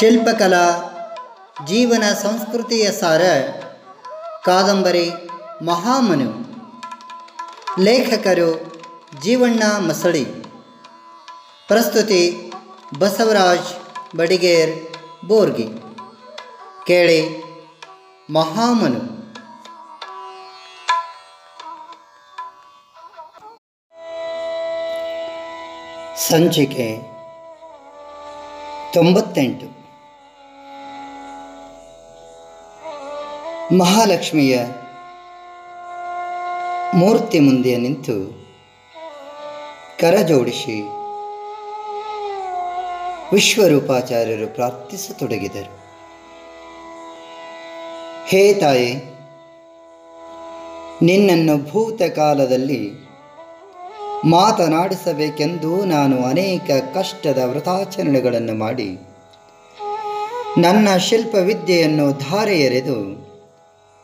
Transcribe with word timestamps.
ಶಿಲ್ಪಕಲಾ, 0.00 0.66
ಜೀವನ 1.66 2.12
ಸಂಸ್ಕೃತಿಯ 2.12 2.92
ಸಾರ, 2.92 3.22
ಕಾದಂಬರಿ, 4.44 5.10
ಮಹಾಮನು, 5.62 6.30
ಲೇಖಕರು, 7.82 8.72
ಜೀವಣ್ಣ 9.20 9.62
ಮಸಳಿ, 9.78 10.24
ಪ್ರಸ್ತುತಿ 11.68 12.52
ಬಸವರಾಜ್ 12.98 14.16
ಬಡಿಗೇರ್, 14.16 14.96
ಬೋರ್ಗಿ, 15.24 15.68
ಕೇಳಿ 16.86 17.44
ಮಹಾಮನು. 18.30 19.20
ಸಂಚಿಕೆ 26.28 26.96
ತೊಂಬತ್ತೆಂಟು. 28.94 29.79
ಮಹಾಲಕ್ಷ್ಮಿಯ 33.78 34.58
ಮೂರ್ತಿ 36.94 37.40
ಮುಂದೆ 37.40 37.76
ನಿಂತು 37.76 38.16
ಕರಜೋಡಿಸಿ 40.00 40.80
ವಿಶ್ವರೂಪಾಚಾರ್ಯರು 43.32 44.54
ಪ್ರಾರ್ಥಿಸತೊಡಗಿದರು. 44.54 45.70
ಹೇ 48.28 48.54
ತಾಯಿ, 48.54 48.90
ನಿನ್ನನ್ನು 51.02 51.70
ಭೂತಕಾಲದಲ್ಲಿ 51.70 52.82
ಮಾತನಾಡಿಸಬೇಕೆಂದು 54.24 55.84
ನಾನು 55.84 56.24
ಅನೇಕ 56.24 56.70
ಕಷ್ಟದ 56.94 57.42
ವ್ರತಾಚರಣೆಗಳನ್ನು 57.46 58.54
ಮಾಡಿ 58.54 58.90
ನನ್ನ 60.58 60.96
ಶಿಲ್ಪವಿದ್ಯೆಯನ್ನು 60.96 62.12
ಧಾರೆ 62.12 62.60
ಎರೆದು 62.60 63.29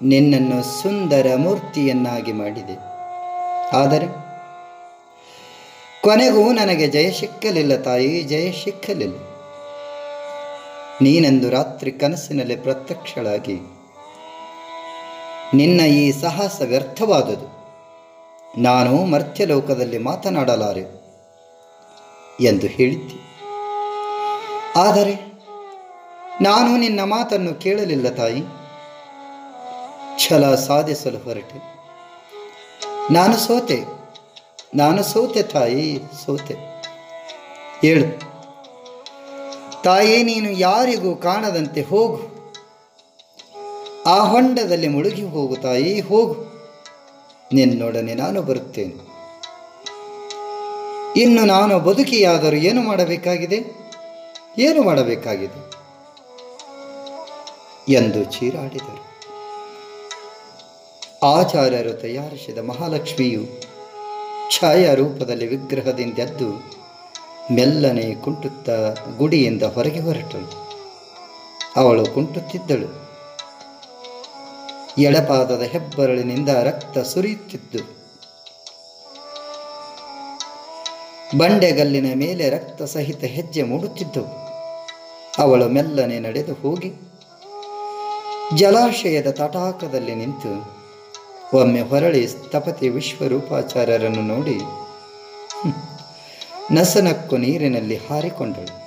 ನಿನ್ನನ್ನು 0.03 0.83
ಸುಂದರ 0.83 1.33
ಮೂರ್ತಿಯನ್ನಾಗಿ 1.37 2.33
ಮಾಡಿದೆ. 2.33 2.79
ಆದರೆ 3.77 4.07
ಕೊನೆಗೂ 6.03 6.53
ನನಗೆ 6.53 6.87
ಜಯ 6.87 7.11
ಸಿಕ್ಕಲಿಲ್ಲ 7.11 7.77
ತಾಯಿ, 7.77 8.23
ಜಯ 8.23 8.53
ಸಿಕ್ಕಲಿಲ್ಲ. 8.53 9.17
ನೀನೆಂದು 11.03 11.51
ರಾತ್ರಿ 11.51 11.93
ಕನಸಿನಲ್ಲಿ 11.93 12.57
ಪ್ರತ್ಯಕ್ಷಳಾಗಿ 12.57 13.55
ನಿನ್ನ 15.55 15.81
ಈ 15.81 16.13
ಸಾಹಸ 16.13 16.63
ವ್ಯರ್ಥವಾದುದು. 16.67 17.57
ನಾನು 18.63 19.05
ಮರ್ತ್ಯಲೋಕದಲ್ಲಿ 19.05 19.99
ಮಾತನಾಡಲಾರೆ 19.99 20.81
ಎಂದು 22.41 22.67
ಹೇಳಿದ್ದೆ. 22.67 23.27
ಆದರೆ 24.77 25.15
ನಾನು 26.41 26.77
ನಿನ್ನ 26.77 27.01
ಮಾತನ್ನು 27.03 27.55
ಕೇಳಲಿಲ್ಲ 27.55 28.09
ತಾಯಿ. 28.09 28.43
ಛಲ 30.29 30.55
ಸಾಧಿಸಲು 30.55 31.19
ಹೊರಟೆ. 31.19 31.77
ನಾನು 33.13 33.37
ಸೋತೆ 33.37 33.85
ನಾನು 34.75 35.03
ಸೋತೆ 35.03 35.43
ತಾಯಿ, 35.43 36.01
ಸೋತೆ. 36.27 36.55
ಹೇಳು 37.83 38.21
ತಾಯೇ, 39.83 40.23
ನೀನು 40.23 40.51
ಯಾರಿಗೂ 40.51 41.17
ಕಾಣದಂತೆ 41.17 41.83
ಹೋಗು. 41.83 42.55
ಆ 44.07 44.25
ಹೊಂಡದಲ್ಲಿ 44.25 44.89
ಮುಳುಗಿ 44.89 45.23
ಹೋಗು 45.23 45.57
ತಾಯಿ, 45.57 46.01
ಹೋಗು. 46.01 46.37
ನಿನ್ನೊಡನೆ 47.53 48.15
ನಾನು 48.15 48.43
ಬರುತ್ತೇನೆ. 48.43 49.07
ಇನ್ನು 51.17 51.45
ನಾನು 51.45 51.79
ಬದುಕಿಯಾದರೂ 51.79 52.57
ಏನು 52.57 52.83
ಮಾಡಬೇಕಾಗಿದೆ? 52.83 53.65
ಏನು 54.59 54.83
ಮಾಡಬೇಕಾಗಿದೆ? 54.83 55.77
ಎಂದು 57.93 58.25
ಚೀರಾಡಿದರು. 58.25 59.16
ಆಚಾರ್ಯರು 61.22 61.92
ತಯಾರಿಸಿದ 61.92 62.59
ಮಹಾಲಕ್ಷ್ಮಿಯು 62.59 63.47
ಛಾಯಾ 64.50 64.94
ರೂಪದಲ್ಲಿ 64.94 65.47
ವಿಗ್ರಹದಿಂದೆದ್ದು 65.47 66.50
ಮೆಲ್ಲನೆ 67.54 68.15
ಕುಂಟುತ್ತ 68.15 68.71
ಗುಡಿಯಿಂದ 69.19 69.62
ಹೊರಗೆ 69.62 70.00
ಹೊರಟಳು 70.00 70.66
ಅವಳು 71.76 72.06
ಕುಂಟುತ್ತಿದ್ದಳು. 72.06 73.06
ಎಡಪಾದದ 74.99 75.62
ಹೆಬ್ಬರಳಿನಿಂದ 75.62 76.49
ರಕ್ತ 76.49 76.99
ಸುರಿಯುತ್ತಿದ್ದು 76.99 77.97
ಬಂಡೆಗಲ್ಲಿನ 81.38 82.06
ಮೇಲೆ 82.15 82.50
ರಕ್ತ 82.50 82.82
ಸಹಿತ 82.82 83.25
ಹೆಜ್ಜೆ 83.25 83.62
ಮೂಡುತ್ತಿದ್ದವು 83.62 84.47
ಅವಳು 85.43 85.69
ಮೆಲ್ಲನೆ 85.69 86.19
ನಡೆದು 86.19 86.55
ಹೋಗಿ 86.55 86.93
ಜಲಾಶಯದ 88.56 89.31
ತಟಾಕದಲ್ಲಿ 89.31 90.15
ನಿಂತು 90.15 90.75
ಒಮ್ಮೆ 91.55 91.81
ಹೊರಳಿ 91.81 92.29
ಸ್ಥಪತಿ 92.29 92.89
ವಿಶ್ವರೂಪಾಚಾರ್ಯರನ್ನು 92.89 94.23
ನೋಡಿ 94.23 94.59
ನಸನಕ್ಕು 96.71 97.37
ನೀರಿನಲ್ಲಿ 97.37 97.97
ಹಾರಿಕೊಂಡಳು. 97.97 98.87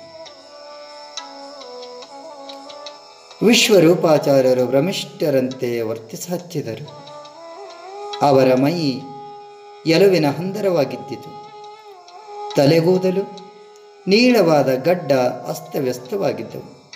ವಿಶ್ವರೂಪಾಚಾರ್ಯರು 3.46 4.66
ಭ್ರಮಿಷ್ಠರಂತೆ 4.66 5.80
ವರ್ತಿಸಹತ್ತಿದರು 5.80 7.04
ಅವರ 8.22 8.54
ಮೈ 8.54 9.00
ಎಲುವಿನ 9.86 10.26
ಹಂದರವಾಗಿದ್ದಿತು. 10.30 11.50
ತಲೆಗೂದಲು 12.56 13.22
ನೀಳವಾದ 14.06 14.74
ಗಡ್ಡ 14.74 15.12
ಅಸ್ತವ್ಯಸ್ತವಾಗಿದ್ದವು. 15.48 16.92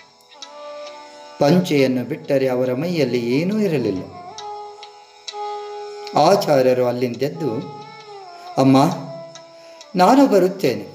ಪಂಚೆಯನ್ನು 1.39 2.05
ಬಿಟ್ಟರೆ 2.05 2.49
ಅವರ 2.49 2.73
ಮೈಯಲ್ಲಿ 2.73 3.41
ಏನೂ 3.41 3.59
ಇರಲಿಲ್ಲ. 3.59 4.03
ಆಚಾರ್ಯರು 6.17 6.87
ಅಲ್ಲಿಂದೆದ್ದು 6.87 7.51
ಅಮ್ಮ, 8.59 8.77
ನಾನು 9.97 10.27
ಬರುತ್ತೇನೆ. 10.27 10.87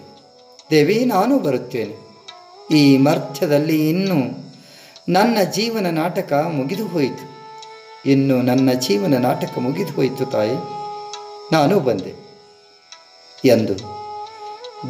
ದೇವಿ, 0.71 1.05
ನಾನು 1.05 1.39
ಬರುತ್ತೇನೆ. 1.39 1.95
ಈ 2.75 2.97
ಮರ್ಥದಲ್ಲಿ 2.97 3.89
ಇನ್ನೂ 3.89 4.49
ನನ್ನ 5.09 5.37
ಜೀವನ 5.51 5.87
ನಾಟಕ 5.89 6.33
ಮುಗಿದು 6.33 6.87
ಹೋಯಿತು. 6.87 7.39
ಇನ್ನು 8.09 8.41
ನನ್ನ 8.41 8.71
ಜೀವನ 8.73 9.17
ನಾಟಕ 9.17 9.57
ಮುಗಿದು 9.57 9.93
ಹೋಯಿತು 9.93 10.25
ತಾಯಿ. 10.25 10.55
ನಾನು 11.51 11.79
ಬಂದೆ. 11.79 12.13
ಎಂದು 13.45 13.73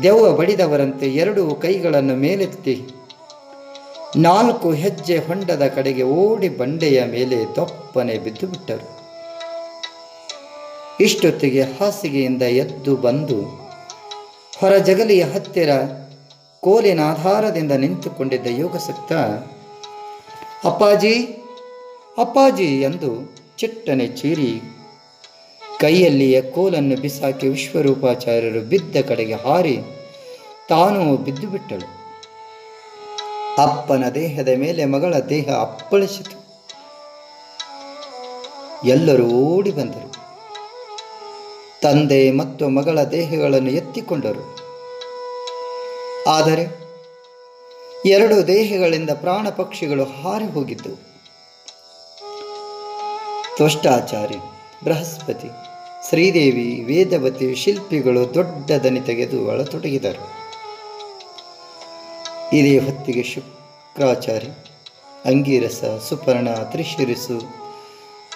ದೆವ್ವ 0.04 0.32
ಬಡಿದವರಂತೆ 0.32 1.08
ಎರಡೂ 1.08 1.56
ಕೈಗಳನ್ನು 1.56 2.16
ಮೇಲೆತ್ತಿ 2.16 2.90
ನಾಲ್ಕು 4.16 4.72
ಹೆಜ್ಜೆ 4.72 5.18
ಹೊಂಡದ 5.18 5.68
ಕಡೆಗೆ 5.76 6.04
ಓಡಿ 6.04 6.50
ಬಂಡೆಯ 6.50 7.06
ಮೇಲೆ 7.06 7.56
ದೊಪ್ಪನೆ 7.56 8.18
ಬಿದ್ದು 8.18 8.48
ಬಿಟ್ಟರು 8.48 8.99
ಇಷ್ಟೊತ್ತಿಗೆ 11.02 11.62
ಹಾಸಿಗೆಯಿಂದ 11.62 12.42
ಎದ್ದು 12.42 12.96
ಬಂದು 12.96 13.38
ಹೊರ 14.60 14.78
ಜಗಲಿಯ 14.78 15.24
ಹತ್ತಿರ 15.24 15.70
ಕೋಲಿನ 16.60 17.00
ಆಧಾರದಿಂದ 17.12 17.72
ನಿಂತುಕೊಂಡಿದ್ದ 17.72 18.48
ಯೋಗಸಕ್ತ, 18.50 19.12
ಅಪ್ಪಾಜಿ 20.66 21.14
ಅಪ್ಪಾಜಿ 22.18 22.82
ಎಂದು 22.82 23.12
ಚಿಟ್ಟನೆ 23.58 24.08
ಚೀರಿ 24.08 24.52
ಕೈಯಲ್ಲಿಯ 25.80 26.42
ಕೋಲನ್ನು 26.42 26.96
ಬಿಸಾಕಿ 27.02 27.48
ವಿಶ್ವರೂಪಾಚಾರ್ಯರು 27.48 28.62
ಬಿದ್ದ 28.62 28.96
ಕಡೆಗೆ 29.08 29.34
ಹಾರಿ 29.34 29.78
ತಾನೂ 30.70 31.18
ಬಿದ್ದು 31.18 31.48
ಬಿಟ್ಟಳು 31.48 31.88
ಅಪ್ಪನ 33.64 34.04
ದೇಹದ 34.10 34.50
ಮೇಲೆ 34.58 34.86
ಮಗಳ 34.86 35.14
ದೇಹ 35.30 35.50
ಅಪ್ಪಳಿಸಿತು. 35.62 36.38
ಎಲ್ಲರೂ 38.88 39.28
ಓಡಿ 39.28 39.72
ಬಂದರು. 39.72 40.09
ತಂದೆ 41.82 42.32
ಮತ್ತು 42.32 42.70
ಮಗಳ 42.70 43.04
ದೇಹಗಳನ್ನು 43.04 43.72
ಎತ್ತಿಕೊಂಡರು. 43.72 44.60
ಆದರೆ 46.28 46.80
ಎರಡು 48.06 48.48
ದೇಹಗಳಿಂದ 48.48 49.10
ಪ್ರಾಣ 49.10 49.50
ಪಕ್ಷಿಗಳು 49.50 50.04
ಹಾರಿ 50.04 50.46
ಹೋಗಿದ್ದವು 50.46 51.10
ತ್ವಷ್ಟಾಚಾರಿ, 53.58 54.38
ಬೃಹಸ್ಪತಿ, 54.84 55.48
ಶ್ರೀದೇವಿ, 56.10 56.84
ವೇದವತಿ, 56.84 57.56
ಶಿಲ್ಪಿಗಳು 57.56 58.34
ದೊಡ್ಡ 58.34 58.72
ದನಿ 58.72 59.00
ತೆಗೆದು 59.00 59.46
ಒಳತೊಡಗಿದರು 59.46 60.28
ಇದೇ 62.54 62.78
ಹೊತ್ತಿಗೆ 62.80 63.24
ಶುಕ್ರಾಚಾರಿ, 63.24 64.52
ಅಂಗೀರಸ, 65.26 65.84
ಸುಪರ್ಣ, 66.10 66.54
ತ್ರಿಶಿರಿಸು 66.54 67.38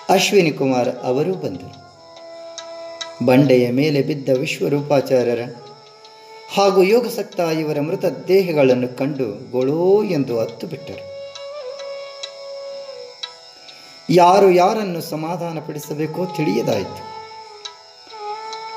ಅಶ್ವಿನಿ 0.09 0.51
ಕುಮಾರ್ 0.51 0.89
ಅವರೂ 0.89 1.33
ಬಂದರು. 1.33 1.82
ಬಂಡೆಯ 3.25 3.71
ಮೇಲೆ 3.71 4.01
ಬಿದ್ದ 4.01 4.29
ವಿಶ್ವರೂಪಾಚಾರ್ಯರ 4.29 5.39
ಹಾಗೂ 6.53 6.83
ಯೋಗಸಕ್ತ 6.83 7.39
ಇವರ 7.39 7.79
ಮೃತ 7.79 8.05
ದೇಹಗಳನ್ನು 8.05 8.97
ಕಂಡು 8.97 9.51
ಗೊಳೋ 9.51 10.03
ಎಂದು 10.03 10.39
ಅತ್ತು 10.39 10.67
ಬಿಟ್ಟರು. 10.67 11.13
ಯಾರು 14.09 14.51
ಯಾರನ್ನು 14.51 15.01
ಸಮಾಧಾನಪಡಿಸಬೇಕೋ 15.01 16.25
ತಿಳಿಯದಾಯಿತು. 16.25 17.13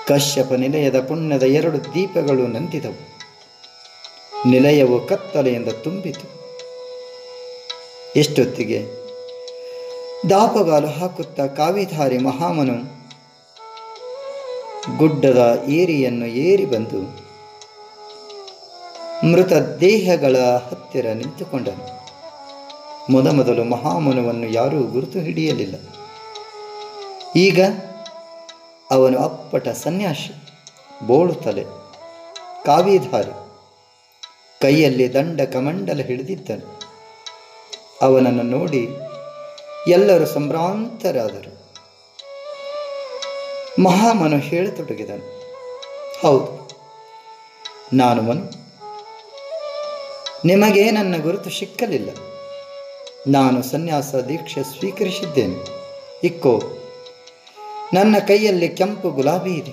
ಕಶ್ಯಪ 0.07 0.53
ನಿಲಯದ 0.53 1.01
ಪುಣ್ಯದ 1.01 1.43
ಎರಡು 1.43 1.85
ದೀಪಗಳು 1.85 2.47
ನಂದಿದವು. 2.47 3.19
ನಿಲಯವು 4.49 5.07
ಕತ್ತಲೆಯಿಂದ 5.07 5.69
ತುಂಬಿತು. 5.69 6.37
ಎಷ್ಟೊತ್ತಿಗೆ 8.17 8.87
ದಾಪಗಾಲು 10.31 10.87
ಹಾಕುತ್ತಾ 10.87 11.47
ಕಾವಿಧಾರಿ 11.47 12.19
ಮಹಾಮನು 12.19 12.96
ಗುಡ್ಡದ 14.99 15.65
ಏರಿಯನ್ನು 15.69 16.27
ಏರಿ 16.27 16.65
ಬಂದು 16.65 17.27
ಮೃತ 19.33 19.53
ದೇಹಗಳ 19.53 20.37
ಹತ್ತಿರ 20.37 21.07
ನಿಂತುಕೊಂಡನು. 21.07 22.07
ಮೊದಮೊದಲು 23.13 23.65
ಮಹಾಮನುವನ್ನು 23.65 24.47
ಯಾರೂ 24.47 24.83
ಗುರುತು 24.83 25.19
ಹಿಡಿಯಲಿಲ್ಲ. 25.19 25.75
ಈಗ 27.37 27.61
ಅವನು 28.91 29.19
ಅಪ್ಪಟ 29.19 29.69
ಸನ್ಯಾಸಿ 29.69 30.35
ಬೋಳು 31.07 31.35
ತಲೆ 31.35 31.65
ಕಾವಿಧಾರಿ, 32.65 33.33
ಕೈಯಲ್ಲಿ 34.61 35.15
ದಂಡ 35.15 35.41
ಕಮಂಡಲ 35.41 36.01
ಹಿಡಿದಿದ್ದನು. 36.01 36.81
ಅವನನ್ನು 38.03 38.43
ನೋಡಿ 38.43 38.89
ಎಲ್ಲರೂ 39.89 40.27
ಸಂಭ್ರಾಂತರಾದರು. 40.27 41.66
ಮಹಾಮನು 43.83 44.39
ಹೇಳತೊಡಗಿದನು. 44.39 45.43
ಹೌದು, 46.23 46.71
ನಾನು 47.93 48.23
ಮನು. 48.23 48.45
ನಿಮಗೆ 50.45 50.91
ನನ್ನ 50.91 51.23
ಗುರುತು 51.23 51.51
ಸಿಕ್ಕಲಿಲ್ಲ. 51.51 52.11
ನಾನು 53.29 53.63
ಸನ್ಯಾಸ 53.63 54.15
ದೀಕ್ಷೆ 54.15 54.63
ಸ್ವೀಕರಿಸಿದ್ದೇನೆ. 54.63 55.69
ಇಕ್ಕೋ, 56.25 56.63
ನನ್ನ 57.95 58.19
ಕೈಯಲ್ಲಿ 58.19 58.69
ಕೆಂಪು 58.69 59.11
ಗುಲಾಬಿ 59.11 59.53
ಇದೆ. 59.55 59.73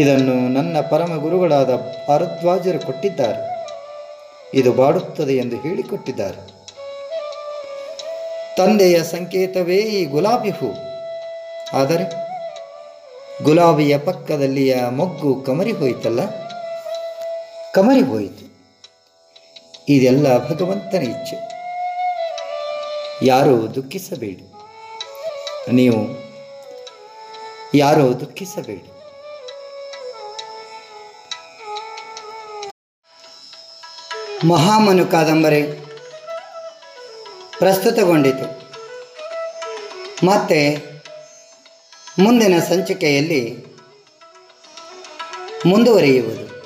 ಇದನ್ನು 0.00 0.48
ನನ್ನ 0.48 0.76
ಪರಮ 0.80 1.16
ಗುರುಗಳಾದ 1.16 1.76
ಭಾರದ್ವಾಜರು 2.08 2.86
ಕೊಟ್ಟಿದ್ದಾರೆ. 2.86 3.66
ಇದು 4.54 4.72
ಬಾಡುತ್ತದೆ 4.72 5.36
ಎಂದು 5.36 5.56
ಹೇಳಿಕೊಟ್ಟಿದ್ದಾರೆ. 5.56 6.58
ತಂದೆಯ 8.56 9.04
ಸಂಕೇತವೇ 9.04 9.76
ಈ 9.76 10.04
ಗುಲಾಬಿ 10.04 10.50
ಹೂ. 10.50 10.66
ಆದರೆ 11.72 12.27
ಗುಲಾಬಿಯ 13.42 13.98
ಪಕ್ಕದಲ್ಲಿಯ 13.98 14.76
ಮೊಗ್ಗು 14.90 15.42
ಕಮರಿ 15.42 15.72
ಹೋಯಿತಲ್ಲ? 15.72 16.20
ಕಮರಿ 17.74 18.00
ಹೋಯಿತು. 18.00 18.48
ಇದೆಲ್ಲ 19.88 20.48
ಭಗವಂತನ 20.48 21.02
ಇಚ್ಛೆ. 21.02 21.36
ಯಾರೂ 23.22 23.74
ದುಃಖಿಸಬೇಡಿ. 23.74 24.52
ನೀವು 25.72 26.18
ಯಾರೋ 27.74 28.20
ದುಃಖಿಸಬೇಡಿ. 28.20 28.92
ಮಹಾಮನು 34.48 35.06
ಕಾದಂಬರಿ 35.06 35.62
ಪ್ರಸ್ತುತಗೊಂಡಿತು. 37.58 38.68
ಮತ್ತೆ 40.26 40.88
ಮುಂದಿನ 42.18 42.58
ಸಂಚಿಕೆಯಲ್ಲಿ 42.58 43.66
ಮುಂದುವರಿಯುವುದು. 45.66 46.57